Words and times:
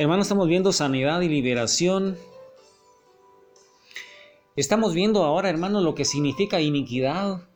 Hermanos, 0.00 0.26
estamos 0.26 0.46
viendo 0.46 0.72
sanidad 0.72 1.22
y 1.22 1.28
liberación. 1.28 2.16
Estamos 4.54 4.94
viendo 4.94 5.24
ahora, 5.24 5.48
hermano, 5.50 5.80
lo 5.80 5.96
que 5.96 6.04
significa 6.04 6.60
iniquidad. 6.60 7.48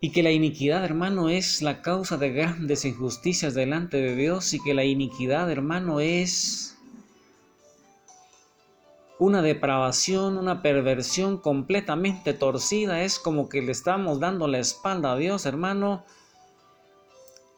Y 0.00 0.10
que 0.10 0.24
la 0.24 0.32
iniquidad, 0.32 0.84
hermano, 0.84 1.28
es 1.28 1.62
la 1.62 1.82
causa 1.82 2.16
de 2.16 2.32
grandes 2.32 2.84
injusticias 2.84 3.54
delante 3.54 3.98
de 3.98 4.16
Dios. 4.16 4.52
Y 4.52 4.60
que 4.60 4.74
la 4.74 4.82
iniquidad, 4.82 5.48
hermano, 5.52 6.00
es 6.00 6.76
una 9.20 9.42
depravación, 9.42 10.36
una 10.36 10.62
perversión 10.62 11.38
completamente 11.38 12.34
torcida. 12.34 13.02
Es 13.04 13.20
como 13.20 13.48
que 13.48 13.62
le 13.62 13.70
estamos 13.70 14.18
dando 14.18 14.48
la 14.48 14.58
espalda 14.58 15.12
a 15.12 15.16
Dios, 15.16 15.46
hermano. 15.46 16.04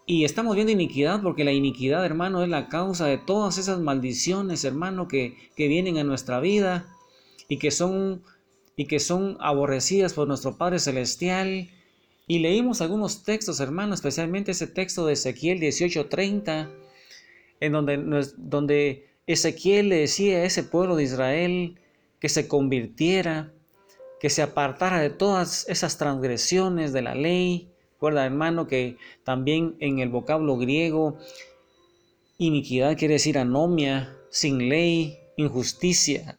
Y 0.05 0.25
estamos 0.25 0.55
viendo 0.57 0.73
iniquidad 0.73 1.23
porque 1.23 1.45
la 1.45 1.53
iniquidad, 1.53 2.05
hermano, 2.05 2.43
es 2.43 2.49
la 2.49 2.69
causa 2.69 3.07
de 3.07 3.19
todas 3.19 3.59
esas 3.59 3.79
maldiciones, 3.79 4.65
hermano, 4.65 5.07
que, 5.07 5.37
que 5.57 5.69
vienen 5.69 5.99
a 5.99 6.05
nuestra 6.05 6.41
vida 6.41 6.87
y 7.49 7.59
que 7.59 7.71
son 7.71 8.23
y 8.77 8.87
que 8.87 9.01
son 9.01 9.37
aborrecidas 9.41 10.15
por 10.15 10.27
nuestro 10.29 10.57
Padre 10.57 10.79
celestial. 10.79 11.71
Y 12.27 12.39
leímos 12.39 12.81
algunos 12.81 13.25
textos, 13.25 13.61
hermano, 13.61 13.95
especialmente 13.95 14.53
ese 14.53 14.67
texto 14.67 15.07
de 15.07 15.15
Ezequiel 15.15 15.61
18:30, 15.61 16.71
en 17.61 17.73
donde, 17.73 18.33
donde 18.37 19.07
Ezequiel 19.27 19.89
le 19.89 19.97
decía 19.97 20.39
a 20.39 20.45
ese 20.45 20.63
pueblo 20.63 20.97
de 20.97 21.05
Israel 21.05 21.79
que 22.21 22.29
se 22.29 22.49
convirtiera, 22.49 23.53
que 24.21 24.31
se 24.31 24.43
apartara 24.43 25.01
de 25.01 25.11
todas 25.11 25.69
esas 25.69 25.99
transgresiones 25.99 26.93
de 26.93 27.03
la 27.03 27.15
ley. 27.15 27.72
Recuerda, 28.03 28.27
hermano, 28.27 28.67
que 28.67 28.97
también 29.23 29.77
en 29.79 30.01
el 30.01 30.09
vocablo 30.09 30.57
griego, 30.57 31.19
iniquidad 32.37 32.99
quiere 32.99 33.15
decir 33.15 33.39
anomia, 33.39 34.19
sin 34.29 34.69
ley, 34.69 35.21
injusticia. 35.37 36.37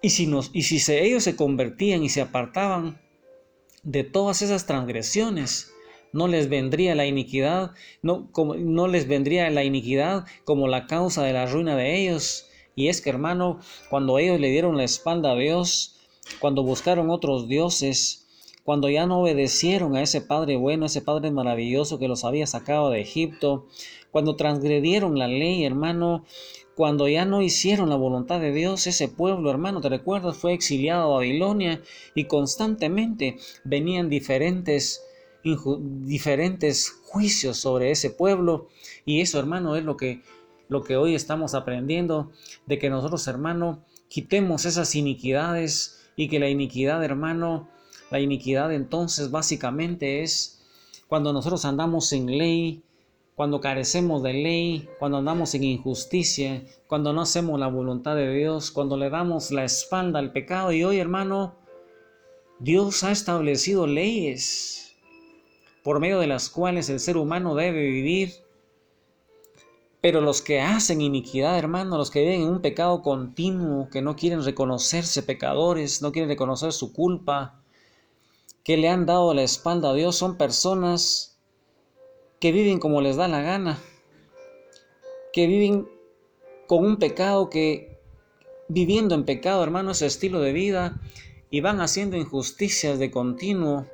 Y 0.00 0.08
si, 0.08 0.26
nos, 0.26 0.50
y 0.54 0.62
si 0.62 0.80
ellos 0.94 1.24
se 1.24 1.36
convertían 1.36 2.02
y 2.02 2.08
se 2.08 2.22
apartaban 2.22 2.98
de 3.82 4.02
todas 4.02 4.40
esas 4.40 4.64
transgresiones, 4.64 5.74
no 6.14 6.26
les 6.26 6.48
vendría 6.48 6.94
la 6.94 7.04
iniquidad, 7.04 7.72
no, 8.00 8.32
como, 8.32 8.54
no 8.54 8.88
les 8.88 9.06
vendría 9.06 9.50
la 9.50 9.62
iniquidad 9.62 10.24
como 10.46 10.68
la 10.68 10.86
causa 10.86 11.22
de 11.22 11.34
la 11.34 11.44
ruina 11.44 11.76
de 11.76 12.00
ellos. 12.00 12.48
Y 12.74 12.88
es 12.88 13.02
que, 13.02 13.10
hermano, 13.10 13.60
cuando 13.90 14.18
ellos 14.18 14.40
le 14.40 14.48
dieron 14.48 14.78
la 14.78 14.84
espalda 14.84 15.32
a 15.32 15.36
Dios, 15.36 16.00
cuando 16.40 16.62
buscaron 16.62 17.10
otros 17.10 17.46
dioses, 17.46 18.23
cuando 18.64 18.88
ya 18.88 19.06
no 19.06 19.20
obedecieron 19.20 19.94
a 19.94 20.02
ese 20.02 20.20
Padre 20.20 20.56
bueno, 20.56 20.86
ese 20.86 21.02
Padre 21.02 21.30
maravilloso 21.30 21.98
que 21.98 22.08
los 22.08 22.24
había 22.24 22.46
sacado 22.46 22.90
de 22.90 23.00
Egipto, 23.00 23.66
cuando 24.10 24.36
transgredieron 24.36 25.18
la 25.18 25.28
ley, 25.28 25.64
hermano, 25.64 26.24
cuando 26.74 27.06
ya 27.08 27.24
no 27.24 27.42
hicieron 27.42 27.90
la 27.90 27.96
voluntad 27.96 28.40
de 28.40 28.52
Dios, 28.52 28.86
ese 28.86 29.08
pueblo, 29.08 29.50
hermano, 29.50 29.80
te 29.80 29.88
recuerdas, 29.88 30.36
fue 30.36 30.54
exiliado 30.54 31.04
a 31.04 31.16
Babilonia 31.18 31.82
y 32.14 32.24
constantemente 32.24 33.36
venían 33.64 34.08
diferentes 34.08 35.02
diferentes 35.44 36.90
juicios 37.04 37.58
sobre 37.58 37.90
ese 37.90 38.10
pueblo. 38.10 38.68
Y 39.04 39.20
eso, 39.20 39.38
hermano, 39.38 39.76
es 39.76 39.84
lo 39.84 39.96
que, 39.96 40.22
lo 40.68 40.82
que 40.82 40.96
hoy 40.96 41.14
estamos 41.14 41.54
aprendiendo, 41.54 42.32
de 42.66 42.78
que 42.78 42.88
nosotros, 42.88 43.26
hermano, 43.28 43.84
quitemos 44.08 44.64
esas 44.64 44.94
iniquidades 44.94 46.00
y 46.16 46.28
que 46.28 46.38
la 46.38 46.48
iniquidad, 46.48 47.04
hermano, 47.04 47.68
la 48.14 48.20
iniquidad 48.20 48.72
entonces 48.72 49.32
básicamente 49.32 50.22
es 50.22 50.64
cuando 51.08 51.32
nosotros 51.32 51.64
andamos 51.64 52.06
sin 52.06 52.38
ley, 52.38 52.84
cuando 53.34 53.60
carecemos 53.60 54.22
de 54.22 54.32
ley, 54.34 54.88
cuando 55.00 55.18
andamos 55.18 55.52
en 55.56 55.64
injusticia, 55.64 56.62
cuando 56.86 57.12
no 57.12 57.22
hacemos 57.22 57.58
la 57.58 57.66
voluntad 57.66 58.14
de 58.14 58.32
Dios, 58.32 58.70
cuando 58.70 58.96
le 58.96 59.10
damos 59.10 59.50
la 59.50 59.64
espalda 59.64 60.20
al 60.20 60.30
pecado. 60.30 60.70
Y 60.70 60.84
hoy, 60.84 60.98
hermano, 60.98 61.56
Dios 62.60 63.02
ha 63.02 63.10
establecido 63.10 63.88
leyes 63.88 64.94
por 65.82 65.98
medio 65.98 66.20
de 66.20 66.28
las 66.28 66.48
cuales 66.48 66.88
el 66.90 67.00
ser 67.00 67.16
humano 67.16 67.56
debe 67.56 67.84
vivir. 67.84 68.32
Pero 70.00 70.20
los 70.20 70.40
que 70.40 70.60
hacen 70.60 71.00
iniquidad, 71.00 71.58
hermano, 71.58 71.98
los 71.98 72.12
que 72.12 72.20
viven 72.20 72.42
en 72.42 72.48
un 72.48 72.60
pecado 72.60 73.02
continuo, 73.02 73.88
que 73.90 74.02
no 74.02 74.14
quieren 74.14 74.44
reconocerse 74.44 75.24
pecadores, 75.24 76.00
no 76.00 76.12
quieren 76.12 76.28
reconocer 76.28 76.72
su 76.72 76.92
culpa, 76.92 77.63
que 78.64 78.76
le 78.78 78.88
han 78.88 79.06
dado 79.06 79.34
la 79.34 79.42
espalda 79.42 79.90
a 79.90 79.94
Dios, 79.94 80.16
son 80.16 80.36
personas 80.38 81.38
que 82.40 82.50
viven 82.50 82.78
como 82.78 83.00
les 83.00 83.16
da 83.16 83.28
la 83.28 83.42
gana, 83.42 83.78
que 85.32 85.46
viven 85.46 85.86
con 86.66 86.84
un 86.84 86.96
pecado 86.96 87.50
que, 87.50 87.98
viviendo 88.68 89.14
en 89.14 89.24
pecado, 89.24 89.62
hermano, 89.62 89.90
es 89.90 90.02
estilo 90.02 90.40
de 90.40 90.52
vida, 90.52 91.00
y 91.50 91.60
van 91.60 91.80
haciendo 91.80 92.16
injusticias 92.16 92.98
de 92.98 93.10
continuo, 93.10 93.86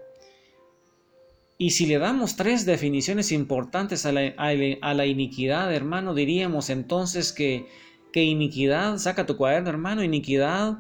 y 1.59 1.73
si 1.73 1.85
le 1.85 1.99
damos 1.99 2.37
tres 2.37 2.65
definiciones 2.65 3.33
importantes 3.33 4.07
a 4.07 4.13
la, 4.13 5.07
iniquidad, 5.07 5.75
hermano, 5.75 6.15
diríamos 6.15 6.71
entonces 6.71 7.35
que, 7.35 7.67
que 8.15 8.23
iniquidad, 8.25 8.97
saca 8.97 9.27
tu 9.27 9.37
cuaderno, 9.37 9.69
hermano, 9.69 10.03
iniquidad 10.03 10.79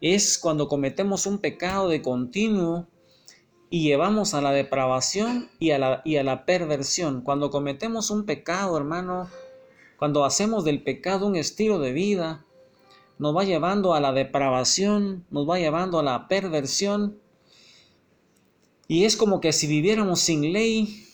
es 0.00 0.38
cuando 0.38 0.68
cometemos 0.68 1.26
un 1.26 1.38
pecado 1.38 1.88
de 1.88 2.02
continuo 2.02 2.86
y 3.70 3.82
llevamos 3.82 4.34
a 4.34 4.40
la 4.40 4.52
depravación 4.52 5.50
y 5.58 5.72
a 5.72 5.78
la, 5.78 6.02
y 6.04 6.16
a 6.16 6.24
la 6.24 6.44
perversión. 6.44 7.22
Cuando 7.22 7.50
cometemos 7.50 8.10
un 8.10 8.24
pecado, 8.24 8.76
hermano, 8.76 9.28
cuando 9.98 10.24
hacemos 10.24 10.64
del 10.64 10.82
pecado 10.82 11.26
un 11.26 11.36
estilo 11.36 11.78
de 11.78 11.92
vida, 11.92 12.44
nos 13.18 13.36
va 13.36 13.44
llevando 13.44 13.94
a 13.94 14.00
la 14.00 14.12
depravación, 14.12 15.26
nos 15.30 15.48
va 15.48 15.58
llevando 15.58 15.98
a 15.98 16.04
la 16.04 16.28
perversión 16.28 17.18
y 18.86 19.04
es 19.04 19.16
como 19.16 19.40
que 19.40 19.52
si 19.52 19.66
viviéramos 19.66 20.20
sin 20.20 20.52
ley 20.52 21.04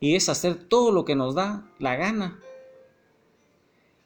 y 0.00 0.14
es 0.14 0.28
hacer 0.28 0.68
todo 0.68 0.90
lo 0.92 1.04
que 1.04 1.16
nos 1.16 1.34
da 1.34 1.70
la 1.78 1.96
gana. 1.96 2.40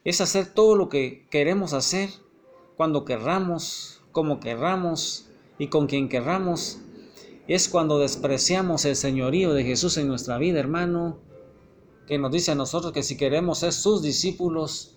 Es 0.05 0.21
hacer 0.21 0.47
todo 0.47 0.75
lo 0.75 0.89
que 0.89 1.29
queremos 1.31 1.75
hacer 1.75 2.11
cuando 2.83 3.05
querramos, 3.05 4.03
como 4.11 4.41
querramos 4.41 5.29
y 5.57 5.69
con 5.69 5.87
quien 5.87 6.09
querramos. 6.09 6.81
Es 7.47 7.69
cuando 7.69 8.01
despreciamos 8.01 8.85
el 8.87 8.97
señorío 8.97 9.55
de 9.55 9.63
Jesús 9.63 9.99
en 9.99 10.09
nuestra 10.09 10.37
vida, 10.37 10.59
hermano, 10.59 11.21
que 12.09 12.19
nos 12.19 12.33
dice 12.33 12.51
a 12.51 12.57
nosotros 12.57 12.93
que 12.93 13.05
si 13.05 13.17
queremos 13.17 13.61
ser 13.61 13.73
sus 13.73 14.03
discípulos, 14.03 14.97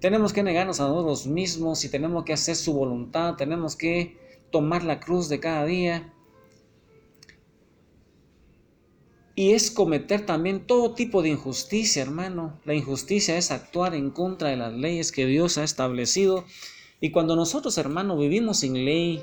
tenemos 0.00 0.34
que 0.34 0.42
negarnos 0.42 0.80
a 0.80 0.88
nosotros 0.88 1.26
mismos 1.26 1.82
y 1.82 1.88
tenemos 1.88 2.24
que 2.24 2.34
hacer 2.34 2.56
su 2.56 2.74
voluntad, 2.74 3.36
tenemos 3.36 3.74
que 3.74 4.18
tomar 4.50 4.84
la 4.84 5.00
cruz 5.00 5.30
de 5.30 5.40
cada 5.40 5.64
día 5.64 6.12
Y 9.34 9.52
es 9.52 9.70
cometer 9.70 10.26
también 10.26 10.66
todo 10.66 10.94
tipo 10.94 11.22
de 11.22 11.30
injusticia, 11.30 12.02
hermano. 12.02 12.60
La 12.64 12.74
injusticia 12.74 13.38
es 13.38 13.50
actuar 13.50 13.94
en 13.94 14.10
contra 14.10 14.50
de 14.50 14.56
las 14.56 14.74
leyes 14.74 15.10
que 15.10 15.24
Dios 15.24 15.56
ha 15.56 15.64
establecido. 15.64 16.44
Y 17.02 17.10
cuando 17.10 17.34
nosotros, 17.34 17.76
hermano, 17.78 18.16
vivimos 18.16 18.60
sin 18.60 18.84
ley, 18.84 19.20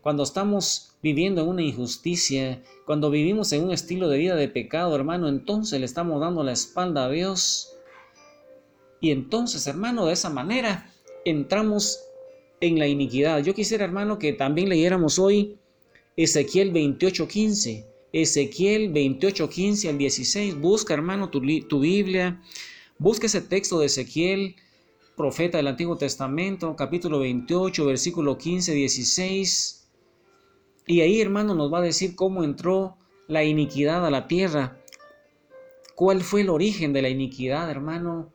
cuando 0.00 0.24
estamos 0.24 0.96
viviendo 1.04 1.42
en 1.42 1.48
una 1.48 1.62
injusticia, 1.62 2.60
cuando 2.84 3.10
vivimos 3.10 3.52
en 3.52 3.62
un 3.62 3.70
estilo 3.70 4.08
de 4.08 4.18
vida 4.18 4.34
de 4.34 4.48
pecado, 4.48 4.96
hermano, 4.96 5.28
entonces 5.28 5.78
le 5.78 5.86
estamos 5.86 6.20
dando 6.20 6.42
la 6.42 6.50
espalda 6.50 7.04
a 7.04 7.10
Dios. 7.10 7.76
Y 9.00 9.12
entonces, 9.12 9.68
hermano, 9.68 10.06
de 10.06 10.14
esa 10.14 10.30
manera 10.30 10.92
entramos 11.24 12.00
en 12.60 12.80
la 12.80 12.88
iniquidad. 12.88 13.40
Yo 13.44 13.54
quisiera, 13.54 13.84
hermano, 13.84 14.18
que 14.18 14.32
también 14.32 14.68
leyéramos 14.68 15.20
hoy 15.20 15.58
Ezequiel 16.16 16.72
28:15. 16.72 17.86
Ezequiel 18.12 18.92
28, 18.92 19.48
15 19.48 19.88
al 19.88 19.96
16. 19.96 20.60
Busca, 20.60 20.92
hermano, 20.92 21.30
tu, 21.30 21.40
tu 21.68 21.78
Biblia. 21.78 22.42
Busca 22.98 23.26
ese 23.26 23.42
texto 23.42 23.78
de 23.78 23.86
Ezequiel, 23.86 24.56
profeta 25.16 25.58
del 25.58 25.68
Antiguo 25.68 25.96
Testamento, 25.96 26.74
capítulo 26.76 27.20
28, 27.20 27.84
versículo 27.86 28.38
15, 28.38 28.72
16. 28.72 29.88
Y 30.86 31.00
ahí, 31.00 31.20
hermano, 31.20 31.54
nos 31.54 31.72
va 31.72 31.78
a 31.78 31.82
decir 31.82 32.16
cómo 32.16 32.44
entró 32.44 32.96
la 33.28 33.44
iniquidad 33.44 34.06
a 34.06 34.10
la 34.10 34.26
tierra. 34.26 34.78
¿Cuál 35.94 36.22
fue 36.22 36.40
el 36.40 36.50
origen 36.50 36.92
de 36.92 37.02
la 37.02 37.08
iniquidad, 37.08 37.70
hermano? 37.70 38.32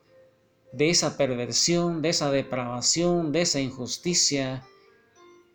De 0.72 0.90
esa 0.90 1.16
perversión, 1.16 2.02
de 2.02 2.10
esa 2.10 2.30
depravación, 2.30 3.32
de 3.32 3.42
esa 3.42 3.60
injusticia, 3.60 4.64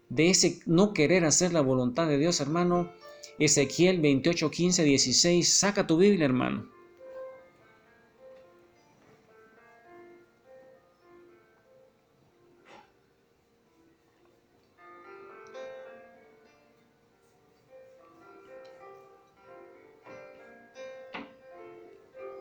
de 0.09 0.29
ese 0.29 0.59
no 0.65 0.93
querer 0.93 1.25
hacer 1.25 1.53
la 1.53 1.61
voluntad 1.61 2.07
de 2.07 2.17
Dios, 2.17 2.39
hermano 2.39 2.91
Ezequiel 3.39 3.99
28, 3.99 4.51
15, 4.51 4.83
16. 4.83 5.53
Saca 5.53 5.87
tu 5.87 5.97
Biblia, 5.97 6.25
hermano. 6.25 6.72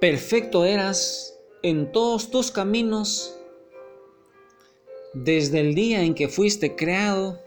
Perfecto 0.02 0.64
eras 0.64 1.38
en 1.62 1.92
todos 1.92 2.28
tus 2.28 2.50
caminos 2.50 3.36
desde 5.14 5.60
el 5.60 5.76
día 5.76 6.02
en 6.02 6.16
que 6.16 6.26
fuiste 6.26 6.74
creado 6.74 7.40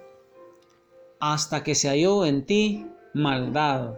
hasta 1.19 1.65
que 1.65 1.75
se 1.75 1.89
halló 1.89 2.25
en 2.25 2.45
ti 2.45 2.85
maldad. 3.13 3.95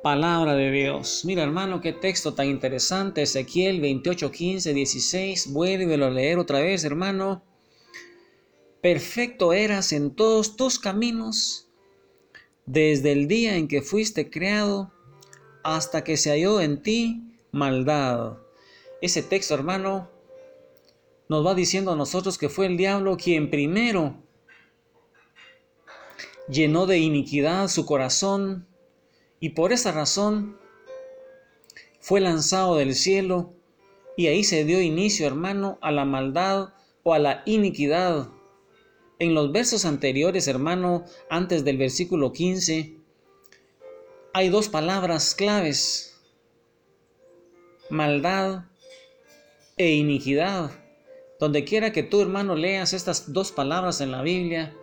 Palabra 0.00 0.54
de 0.54 0.70
Dios. 0.70 1.24
Mira 1.24 1.42
hermano, 1.42 1.80
qué 1.80 1.92
texto 1.92 2.34
tan 2.34 2.46
interesante. 2.46 3.22
Ezequiel 3.22 3.80
28, 3.80 4.30
15, 4.30 4.72
16. 4.72 5.52
Vuélvelo 5.52 6.06
a 6.06 6.10
leer 6.10 6.38
otra 6.38 6.60
vez, 6.60 6.84
hermano. 6.84 7.42
Perfecto 8.80 9.52
eras 9.52 9.90
en 9.90 10.14
todos 10.14 10.54
tus 10.54 10.78
caminos 10.78 11.66
desde 12.64 13.10
el 13.10 13.26
día 13.26 13.56
en 13.56 13.66
que 13.66 13.82
fuiste 13.82 14.30
creado 14.30 14.92
hasta 15.62 16.04
que 16.04 16.16
se 16.16 16.30
halló 16.30 16.60
en 16.60 16.82
ti 16.82 17.22
maldad. 17.52 18.38
Ese 19.00 19.22
texto, 19.22 19.54
hermano, 19.54 20.10
nos 21.28 21.46
va 21.46 21.54
diciendo 21.54 21.92
a 21.92 21.96
nosotros 21.96 22.38
que 22.38 22.48
fue 22.48 22.66
el 22.66 22.76
diablo 22.76 23.16
quien 23.16 23.50
primero 23.50 24.16
llenó 26.48 26.86
de 26.86 26.98
iniquidad 26.98 27.68
su 27.68 27.84
corazón 27.84 28.66
y 29.40 29.50
por 29.50 29.72
esa 29.72 29.92
razón 29.92 30.58
fue 32.00 32.20
lanzado 32.20 32.76
del 32.76 32.94
cielo 32.94 33.52
y 34.16 34.26
ahí 34.26 34.42
se 34.42 34.64
dio 34.64 34.80
inicio, 34.80 35.26
hermano, 35.26 35.78
a 35.80 35.92
la 35.92 36.04
maldad 36.04 36.70
o 37.04 37.14
a 37.14 37.18
la 37.18 37.42
iniquidad. 37.46 38.30
En 39.20 39.34
los 39.34 39.52
versos 39.52 39.84
anteriores, 39.84 40.48
hermano, 40.48 41.04
antes 41.30 41.64
del 41.64 41.76
versículo 41.76 42.32
15, 42.32 42.97
hay 44.32 44.48
dos 44.48 44.68
palabras 44.68 45.34
claves, 45.34 46.18
maldad 47.90 48.64
e 49.76 49.92
iniquidad. 49.92 50.70
Donde 51.40 51.64
quiera 51.64 51.92
que 51.92 52.02
tú, 52.02 52.20
hermano, 52.20 52.56
leas 52.56 52.92
estas 52.92 53.32
dos 53.32 53.52
palabras 53.52 54.00
en 54.00 54.10
la 54.10 54.22
Biblia, 54.22 54.76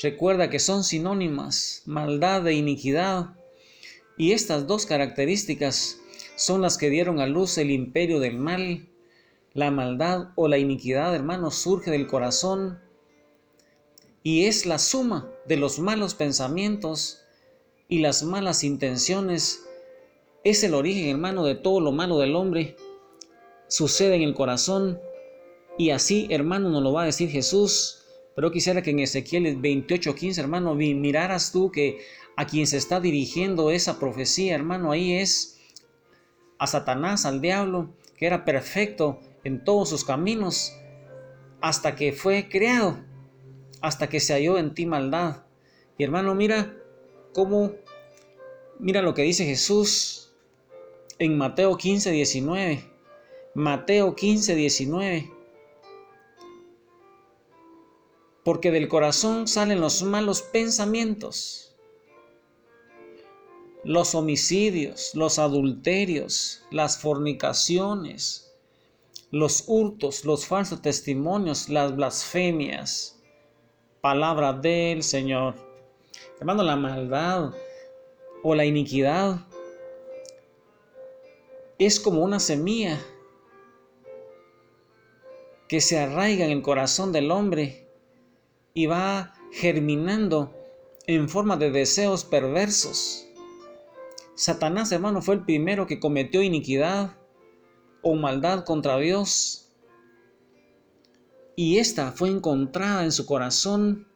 recuerda 0.00 0.50
que 0.50 0.58
son 0.58 0.84
sinónimas, 0.84 1.82
maldad 1.86 2.46
e 2.46 2.54
iniquidad. 2.54 3.36
Y 4.18 4.32
estas 4.32 4.66
dos 4.66 4.86
características 4.86 5.98
son 6.36 6.60
las 6.60 6.76
que 6.76 6.90
dieron 6.90 7.20
a 7.20 7.26
luz 7.26 7.58
el 7.58 7.70
imperio 7.70 8.20
del 8.20 8.36
mal. 8.36 8.88
La 9.54 9.70
maldad 9.70 10.32
o 10.34 10.48
la 10.48 10.58
iniquidad, 10.58 11.14
hermano, 11.14 11.50
surge 11.50 11.90
del 11.90 12.06
corazón 12.06 12.80
y 14.26 14.46
es 14.46 14.64
la 14.64 14.78
suma 14.78 15.30
de 15.46 15.58
los 15.58 15.78
malos 15.78 16.14
pensamientos 16.14 17.23
y 17.88 17.98
las 18.00 18.22
malas 18.22 18.64
intenciones. 18.64 19.64
Es 20.42 20.62
el 20.64 20.74
origen, 20.74 21.08
hermano, 21.08 21.44
de 21.44 21.54
todo 21.54 21.80
lo 21.80 21.92
malo 21.92 22.18
del 22.18 22.36
hombre. 22.36 22.76
Sucede 23.68 24.16
en 24.16 24.22
el 24.22 24.34
corazón 24.34 25.00
y 25.78 25.90
así, 25.90 26.26
hermano, 26.30 26.68
nos 26.68 26.82
lo 26.82 26.92
va 26.92 27.02
a 27.02 27.06
decir 27.06 27.30
Jesús. 27.30 28.04
Pero 28.36 28.50
quisiera 28.50 28.82
que 28.82 28.90
en 28.90 29.00
Ezequiel 29.00 29.60
28:15, 29.60 30.38
hermano, 30.38 30.74
miraras 30.74 31.52
tú 31.52 31.70
que 31.70 32.00
a 32.36 32.46
quien 32.46 32.66
se 32.66 32.76
está 32.76 33.00
dirigiendo 33.00 33.70
esa 33.70 33.98
profecía, 33.98 34.54
hermano, 34.54 34.92
ahí 34.92 35.14
es 35.14 35.60
a 36.58 36.66
Satanás, 36.66 37.26
al 37.26 37.40
diablo, 37.40 37.94
que 38.16 38.26
era 38.26 38.44
perfecto 38.44 39.20
en 39.44 39.62
todos 39.64 39.88
sus 39.88 40.04
caminos, 40.04 40.72
hasta 41.60 41.94
que 41.94 42.12
fue 42.12 42.48
creado, 42.48 42.98
hasta 43.80 44.08
que 44.08 44.20
se 44.20 44.32
halló 44.32 44.58
en 44.58 44.74
ti 44.74 44.86
maldad. 44.86 45.44
Y 45.96 46.04
hermano, 46.04 46.34
mira 46.34 46.76
cómo, 47.34 47.72
mira 48.78 49.02
lo 49.02 49.12
que 49.12 49.22
dice 49.22 49.44
Jesús 49.44 50.32
en 51.18 51.36
Mateo 51.36 51.76
15, 51.76 52.10
19. 52.10 52.90
Mateo 53.54 54.16
15, 54.16 54.54
19. 54.54 55.34
porque 58.44 58.70
del 58.70 58.88
corazón 58.88 59.48
salen 59.48 59.80
los 59.80 60.02
malos 60.02 60.42
pensamientos, 60.42 61.74
los 63.82 64.14
homicidios, 64.14 65.12
los 65.14 65.38
adulterios, 65.38 66.62
las 66.70 66.98
fornicaciones, 66.98 68.52
los 69.30 69.64
hurtos, 69.66 70.24
los 70.24 70.46
falsos 70.46 70.82
testimonios, 70.82 71.68
las 71.70 71.96
blasfemias. 71.96 73.18
Palabra 74.00 74.52
del 74.52 75.02
Señor. 75.02 75.54
Hermano, 76.38 76.62
la 76.62 76.76
maldad 76.76 77.52
o 78.42 78.54
la 78.54 78.64
iniquidad 78.64 79.46
es 81.78 82.00
como 82.00 82.22
una 82.22 82.40
semilla 82.40 83.00
que 85.68 85.80
se 85.80 85.98
arraiga 85.98 86.44
en 86.44 86.50
el 86.50 86.62
corazón 86.62 87.12
del 87.12 87.30
hombre 87.30 87.88
y 88.74 88.86
va 88.86 89.34
germinando 89.52 90.52
en 91.06 91.28
forma 91.28 91.56
de 91.56 91.70
deseos 91.70 92.24
perversos. 92.24 93.26
Satanás, 94.34 94.90
hermano, 94.92 95.22
fue 95.22 95.36
el 95.36 95.44
primero 95.44 95.86
que 95.86 96.00
cometió 96.00 96.42
iniquidad 96.42 97.16
o 98.02 98.14
maldad 98.14 98.64
contra 98.64 98.98
Dios. 98.98 99.72
Y 101.56 101.78
esta 101.78 102.10
fue 102.12 102.30
encontrada 102.30 103.04
en 103.04 103.12
su 103.12 103.26
corazón. 103.26 104.08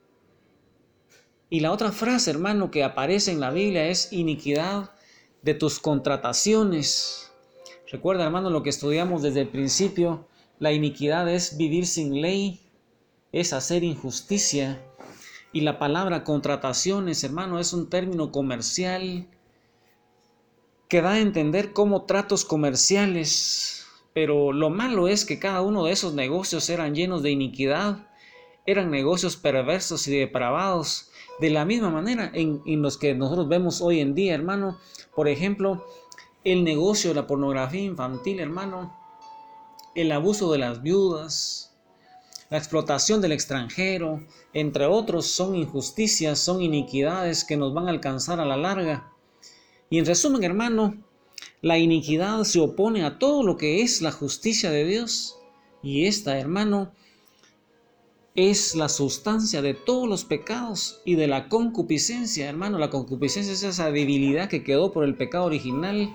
Y 1.50 1.60
la 1.60 1.72
otra 1.72 1.92
frase, 1.92 2.30
hermano, 2.30 2.70
que 2.70 2.84
aparece 2.84 3.32
en 3.32 3.40
la 3.40 3.50
Biblia 3.50 3.86
es 3.86 4.12
iniquidad 4.12 4.90
de 5.42 5.54
tus 5.54 5.80
contrataciones. 5.80 7.32
Recuerda, 7.90 8.24
hermano, 8.24 8.50
lo 8.50 8.62
que 8.62 8.70
estudiamos 8.70 9.22
desde 9.22 9.40
el 9.40 9.48
principio. 9.48 10.28
La 10.58 10.72
iniquidad 10.72 11.28
es 11.28 11.56
vivir 11.56 11.86
sin 11.86 12.20
ley, 12.20 12.60
es 13.32 13.54
hacer 13.54 13.82
injusticia. 13.82 14.82
Y 15.52 15.62
la 15.62 15.78
palabra 15.78 16.24
contrataciones, 16.24 17.24
hermano, 17.24 17.58
es 17.58 17.72
un 17.72 17.88
término 17.88 18.30
comercial 18.30 19.26
que 20.88 21.00
da 21.00 21.12
a 21.12 21.20
entender 21.20 21.72
como 21.72 22.04
tratos 22.04 22.44
comerciales. 22.44 23.86
Pero 24.12 24.52
lo 24.52 24.68
malo 24.68 25.08
es 25.08 25.24
que 25.24 25.38
cada 25.38 25.62
uno 25.62 25.84
de 25.84 25.92
esos 25.92 26.12
negocios 26.12 26.68
eran 26.68 26.94
llenos 26.94 27.22
de 27.22 27.30
iniquidad, 27.30 28.08
eran 28.66 28.90
negocios 28.90 29.36
perversos 29.36 30.08
y 30.08 30.18
depravados. 30.18 31.07
De 31.40 31.50
la 31.50 31.64
misma 31.64 31.90
manera 31.90 32.30
en, 32.34 32.62
en 32.66 32.82
los 32.82 32.96
que 32.98 33.14
nosotros 33.14 33.48
vemos 33.48 33.80
hoy 33.80 34.00
en 34.00 34.14
día, 34.14 34.34
hermano, 34.34 34.78
por 35.14 35.28
ejemplo, 35.28 35.84
el 36.44 36.64
negocio 36.64 37.10
de 37.10 37.16
la 37.16 37.26
pornografía 37.26 37.82
infantil, 37.82 38.40
hermano, 38.40 38.96
el 39.94 40.12
abuso 40.12 40.50
de 40.52 40.58
las 40.58 40.82
viudas, 40.82 41.68
la 42.50 42.58
explotación 42.58 43.20
del 43.20 43.32
extranjero, 43.32 44.22
entre 44.54 44.86
otros, 44.86 45.26
son 45.26 45.54
injusticias, 45.54 46.38
son 46.38 46.62
iniquidades 46.62 47.44
que 47.44 47.56
nos 47.56 47.74
van 47.74 47.86
a 47.86 47.90
alcanzar 47.90 48.40
a 48.40 48.46
la 48.46 48.56
larga. 48.56 49.12
Y 49.90 49.98
en 49.98 50.06
resumen, 50.06 50.42
hermano, 50.44 50.96
la 51.60 51.76
iniquidad 51.76 52.44
se 52.44 52.60
opone 52.60 53.04
a 53.04 53.18
todo 53.18 53.42
lo 53.42 53.56
que 53.56 53.82
es 53.82 54.00
la 54.00 54.12
justicia 54.12 54.70
de 54.70 54.84
Dios. 54.86 55.36
Y 55.82 56.06
esta, 56.06 56.38
hermano, 56.38 56.92
es 58.34 58.74
la 58.74 58.88
sustancia 58.88 59.62
de 59.62 59.74
todos 59.74 60.08
los 60.08 60.24
pecados 60.24 61.00
y 61.04 61.16
de 61.16 61.26
la 61.26 61.48
concupiscencia, 61.48 62.48
hermano. 62.48 62.78
La 62.78 62.90
concupiscencia 62.90 63.52
es 63.52 63.62
esa 63.62 63.90
debilidad 63.90 64.48
que 64.48 64.62
quedó 64.62 64.92
por 64.92 65.04
el 65.04 65.16
pecado 65.16 65.46
original 65.46 66.14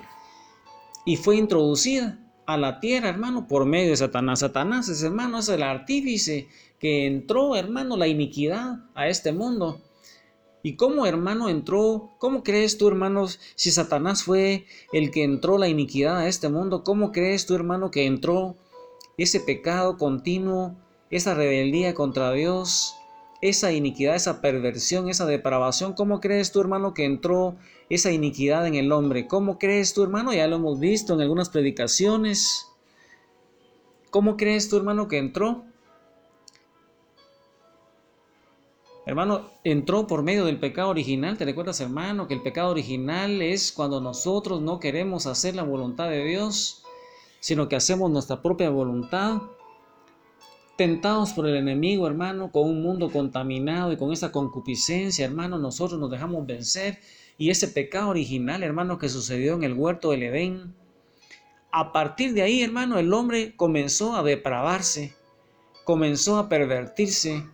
y 1.06 1.18
fue 1.18 1.36
introducida 1.38 2.20
a 2.46 2.58
la 2.58 2.80
tierra, 2.80 3.10
hermano, 3.10 3.48
por 3.48 3.66
medio 3.66 3.92
de 3.92 3.98
Satanás. 3.98 4.40
Satanás 4.40 4.90
es, 4.90 5.04
hermano, 5.04 5.40
es 5.40 5.50
el 5.50 5.64
artífice 5.64 6.48
que 6.80 7.06
entró, 7.06 7.56
hermano, 7.56 7.98
la 7.98 8.08
iniquidad 8.08 8.86
a 8.96 9.08
este 9.08 9.32
mundo. 9.32 9.82
¿Y 10.62 10.78
cómo, 10.78 11.06
hermano, 11.06 11.50
entró? 11.50 12.12
¿Cómo 12.20 12.42
crees 12.42 12.78
tú, 12.78 12.88
hermano, 12.88 13.28
si 13.56 13.72
Satanás 13.72 14.24
fue 14.24 14.66
el 14.94 15.12
que 15.12 15.24
entró 15.24 15.58
la 15.58 15.68
iniquidad 15.68 16.18
a 16.20 16.28
este 16.28 16.48
mundo? 16.48 16.86
¿Cómo 16.86 17.12
crees 17.12 17.46
tú, 17.46 17.56
hermano, 17.56 17.92
que 17.92 18.06
entró 18.06 18.56
ese 19.18 19.42
pecado 19.42 19.98
continuo, 19.98 20.76
esa 21.16 21.34
rebeldía 21.34 21.94
contra 21.94 22.32
Dios, 22.32 22.96
esa 23.42 23.72
iniquidad, 23.72 24.16
esa 24.16 24.42
perversión, 24.42 25.10
esa 25.10 25.26
depravación? 25.26 25.94
¿Cómo 25.94 26.20
crees 26.20 26.52
tú, 26.52 26.62
hermano, 26.62 26.94
que 26.94 27.06
entró 27.06 27.58
esa 27.90 28.12
iniquidad 28.12 28.66
en 28.68 28.76
el 28.76 28.92
hombre. 28.92 29.28
¿Cómo 29.28 29.58
crees 29.58 29.94
tú, 29.94 30.04
hermano? 30.04 30.34
Ya 30.34 30.48
lo 30.48 30.56
hemos 30.58 30.80
visto 30.80 31.14
en 31.14 31.22
algunas 31.22 31.50
predicaciones. 31.50 32.68
¿Cómo 34.10 34.38
crees 34.38 34.70
tú, 34.70 34.78
hermano, 34.78 35.08
que 35.08 35.18
entró? 35.18 35.64
Hermano, 39.06 39.50
entró 39.64 40.08
por 40.08 40.24
medio 40.24 40.46
del 40.46 40.60
pecado 40.60 40.90
original. 40.90 41.38
¿Te 41.38 41.46
recuerdas, 41.46 41.82
hermano, 41.82 42.28
que 42.28 42.36
el 42.36 42.42
pecado 42.42 42.72
original 42.72 43.42
es 43.42 43.72
cuando 43.72 44.00
nosotros 44.00 44.62
no 44.62 44.80
queremos 44.80 45.28
hacer 45.28 45.56
la 45.56 45.64
voluntad 45.64 46.10
de 46.10 46.24
Dios, 46.24 46.84
sino 47.42 47.68
que 47.68 47.76
hacemos 47.76 48.10
nuestra 48.12 48.42
propia 48.42 48.70
voluntad? 48.70 49.42
Tentados 50.76 51.34
por 51.34 51.48
el 51.48 51.56
enemigo, 51.56 52.08
hermano, 52.08 52.52
con 52.52 52.68
un 52.68 52.82
mundo 52.82 53.12
contaminado 53.12 53.92
y 53.92 53.98
con 53.98 54.12
esa 54.12 54.32
concupiscencia, 54.32 55.26
hermano, 55.26 55.60
nosotros 55.60 56.00
nos 56.00 56.10
dejamos 56.10 56.48
vencer 56.48 57.00
y 57.38 57.52
ese 57.52 57.68
pecado 57.68 58.10
original, 58.10 58.64
hermano, 58.64 58.98
que 58.98 59.10
sucedió 59.10 59.54
en 59.54 59.64
el 59.64 59.74
huerto 59.74 60.12
del 60.12 60.24
Edén, 60.24 60.74
a 61.72 61.92
partir 61.92 62.34
de 62.34 62.44
ahí, 62.44 62.62
hermano, 62.62 63.00
el 63.00 63.12
hombre 63.14 63.56
comenzó 63.56 64.16
a 64.16 64.22
depravarse, 64.22 65.16
comenzó 65.84 66.38
a 66.38 66.48
pervertirse, 66.48 67.46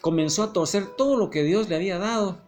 comenzó 0.00 0.44
a 0.44 0.52
torcer 0.52 0.86
todo 0.96 1.16
lo 1.16 1.28
que 1.28 1.42
Dios 1.42 1.68
le 1.68 1.74
había 1.74 1.98
dado. 1.98 2.40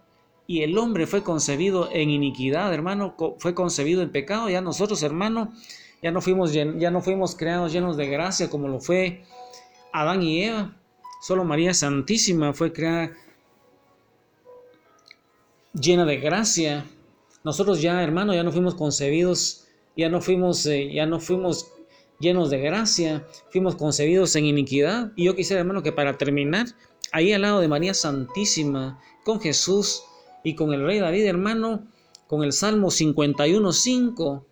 Y 0.47 0.61
el 0.61 0.77
hombre 0.77 1.05
fue 1.05 1.21
concebido 1.21 1.89
en 1.91 2.09
iniquidad, 2.09 2.73
hermano, 2.73 3.15
fue 3.39 3.53
concebido 3.53 4.01
en 4.03 4.11
pecado. 4.11 4.49
Ya 4.49 4.61
nosotros, 4.61 5.03
hermano, 5.03 5.51
ya 6.01 6.11
no 6.11 6.21
fuimos, 6.21 6.53
ya 6.53 6.91
no 6.91 7.01
fuimos 7.01 7.35
creados 7.35 7.73
llenos 7.73 7.97
de 7.97 8.07
gracia 8.07 8.49
como 8.49 8.69
lo 8.69 8.79
fue 8.79 9.25
Adán 9.95 10.21
y 10.23 10.43
Eva. 10.43 10.75
Solo 11.21 11.45
María 11.45 11.73
Santísima 11.73 12.53
fue 12.53 12.73
creada 12.73 13.13
llena 15.73 16.05
de 16.05 16.17
gracia. 16.17 16.85
Nosotros 17.45 17.81
ya, 17.81 18.03
hermano, 18.03 18.33
ya 18.33 18.43
no 18.43 18.51
fuimos 18.51 18.75
concebidos, 18.75 19.67
ya 19.95 20.09
no 20.09 20.19
fuimos, 20.19 20.65
eh, 20.65 20.91
ya 20.93 21.05
no 21.05 21.21
fuimos 21.21 21.71
llenos 22.19 22.49
de 22.49 22.59
gracia, 22.59 23.25
fuimos 23.49 23.75
concebidos 23.75 24.35
en 24.35 24.45
iniquidad. 24.45 25.13
Y 25.15 25.25
yo 25.25 25.35
quisiera, 25.35 25.61
hermano, 25.61 25.81
que 25.81 25.93
para 25.93 26.17
terminar, 26.17 26.67
ahí 27.13 27.31
al 27.31 27.43
lado 27.43 27.61
de 27.61 27.69
María 27.69 27.93
Santísima, 27.93 28.99
con 29.23 29.39
Jesús 29.39 30.03
y 30.43 30.55
con 30.55 30.73
el 30.73 30.85
Rey 30.85 30.99
David, 30.99 31.25
hermano, 31.25 31.87
con 32.27 32.43
el 32.43 32.51
Salmo 32.51 32.89
51.5, 32.89 34.43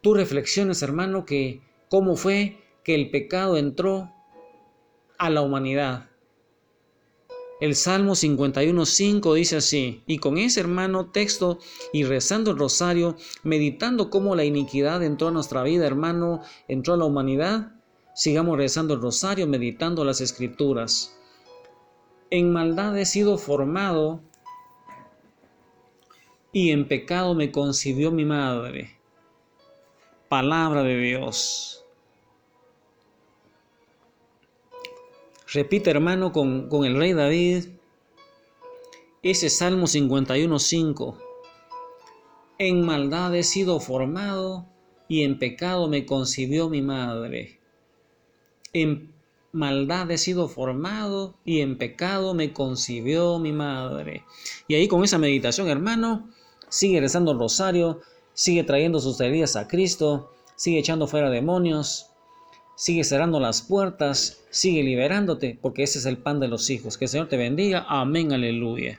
tú 0.00 0.14
reflexiones, 0.14 0.82
hermano, 0.82 1.24
que 1.24 1.62
cómo 1.88 2.16
fue 2.16 2.61
que 2.84 2.94
el 2.94 3.10
pecado 3.10 3.56
entró 3.56 4.12
a 5.18 5.30
la 5.30 5.42
humanidad. 5.42 6.08
El 7.60 7.76
Salmo 7.76 8.14
51.5 8.14 9.34
dice 9.34 9.56
así, 9.56 10.02
y 10.08 10.18
con 10.18 10.36
ese 10.36 10.58
hermano 10.58 11.10
texto 11.10 11.60
y 11.92 12.02
rezando 12.02 12.50
el 12.50 12.58
rosario, 12.58 13.16
meditando 13.44 14.10
cómo 14.10 14.34
la 14.34 14.44
iniquidad 14.44 15.00
entró 15.04 15.28
a 15.28 15.30
nuestra 15.30 15.62
vida, 15.62 15.86
hermano, 15.86 16.42
entró 16.66 16.94
a 16.94 16.96
la 16.96 17.04
humanidad, 17.04 17.72
sigamos 18.16 18.56
rezando 18.56 18.94
el 18.94 19.00
rosario, 19.00 19.46
meditando 19.46 20.04
las 20.04 20.20
escrituras. 20.20 21.16
En 22.30 22.52
maldad 22.52 22.98
he 22.98 23.06
sido 23.06 23.38
formado 23.38 24.20
y 26.50 26.72
en 26.72 26.88
pecado 26.88 27.34
me 27.34 27.52
concibió 27.52 28.10
mi 28.10 28.24
madre. 28.24 28.98
Palabra 30.28 30.82
de 30.82 30.96
Dios. 30.96 31.81
Repite, 35.52 35.90
hermano, 35.90 36.32
con, 36.32 36.68
con 36.68 36.84
el 36.84 36.96
rey 36.96 37.12
David 37.12 37.66
ese 39.22 39.50
Salmo 39.50 39.86
51.5. 39.86 41.16
En 42.58 42.82
maldad 42.82 43.34
he 43.36 43.42
sido 43.42 43.78
formado 43.78 44.66
y 45.08 45.22
en 45.22 45.38
pecado 45.38 45.88
me 45.88 46.06
concibió 46.06 46.68
mi 46.68 46.80
madre. 46.80 47.60
En 48.72 49.12
maldad 49.52 50.10
he 50.10 50.18
sido 50.18 50.48
formado 50.48 51.34
y 51.44 51.60
en 51.60 51.76
pecado 51.76 52.34
me 52.34 52.52
concibió 52.52 53.38
mi 53.38 53.52
madre. 53.52 54.24
Y 54.68 54.74
ahí 54.74 54.88
con 54.88 55.04
esa 55.04 55.18
meditación, 55.18 55.68
hermano, 55.68 56.30
sigue 56.68 57.00
rezando 57.00 57.32
el 57.32 57.38
rosario, 57.38 58.00
sigue 58.32 58.64
trayendo 58.64 59.00
sus 59.00 59.20
heridas 59.20 59.54
a 59.56 59.68
Cristo, 59.68 60.32
sigue 60.56 60.78
echando 60.78 61.06
fuera 61.06 61.30
demonios, 61.30 62.11
sigue 62.74 63.04
cerrando 63.04 63.40
las 63.40 63.62
puertas, 63.62 64.44
sigue 64.50 64.82
liberándote, 64.82 65.58
porque 65.60 65.84
ese 65.84 65.98
es 65.98 66.06
el 66.06 66.18
pan 66.18 66.40
de 66.40 66.48
los 66.48 66.68
hijos. 66.70 66.98
Que 66.98 67.06
el 67.06 67.10
Señor 67.10 67.28
te 67.28 67.36
bendiga. 67.36 67.86
Amén, 67.88 68.32
aleluya. 68.32 68.90